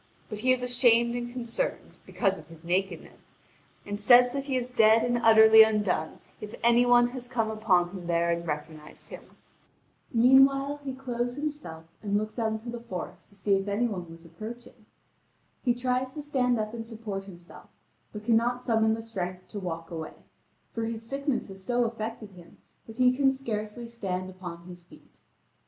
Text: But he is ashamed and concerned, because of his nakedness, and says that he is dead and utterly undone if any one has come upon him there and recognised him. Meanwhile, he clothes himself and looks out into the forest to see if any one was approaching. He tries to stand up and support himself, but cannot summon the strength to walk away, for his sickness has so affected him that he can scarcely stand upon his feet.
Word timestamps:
But 0.29 0.39
he 0.39 0.51
is 0.51 0.63
ashamed 0.63 1.13
and 1.13 1.31
concerned, 1.31 1.99
because 2.07 2.39
of 2.39 2.47
his 2.47 2.63
nakedness, 2.63 3.35
and 3.85 3.99
says 3.99 4.31
that 4.31 4.45
he 4.45 4.55
is 4.57 4.67
dead 4.67 5.03
and 5.03 5.19
utterly 5.19 5.61
undone 5.61 6.17
if 6.39 6.55
any 6.63 6.87
one 6.87 7.09
has 7.09 7.27
come 7.27 7.51
upon 7.51 7.91
him 7.91 8.07
there 8.07 8.31
and 8.31 8.47
recognised 8.47 9.09
him. 9.09 9.37
Meanwhile, 10.11 10.79
he 10.83 10.95
clothes 10.95 11.35
himself 11.35 11.83
and 12.01 12.17
looks 12.17 12.39
out 12.39 12.51
into 12.53 12.69
the 12.71 12.79
forest 12.79 13.29
to 13.29 13.35
see 13.35 13.57
if 13.57 13.67
any 13.67 13.85
one 13.85 14.11
was 14.11 14.25
approaching. 14.25 14.87
He 15.63 15.75
tries 15.75 16.15
to 16.15 16.23
stand 16.23 16.59
up 16.59 16.73
and 16.73 16.83
support 16.83 17.25
himself, 17.25 17.69
but 18.11 18.25
cannot 18.25 18.63
summon 18.63 18.95
the 18.95 19.03
strength 19.03 19.49
to 19.49 19.59
walk 19.59 19.91
away, 19.91 20.15
for 20.73 20.83
his 20.85 21.03
sickness 21.03 21.47
has 21.49 21.63
so 21.63 21.83
affected 21.83 22.31
him 22.31 22.57
that 22.87 22.97
he 22.97 23.15
can 23.15 23.31
scarcely 23.31 23.85
stand 23.85 24.31
upon 24.31 24.63
his 24.65 24.81
feet. 24.83 25.21